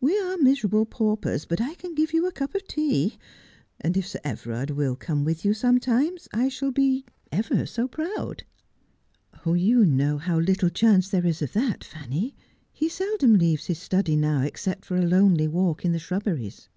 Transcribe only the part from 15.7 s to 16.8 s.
in the shrubberies.'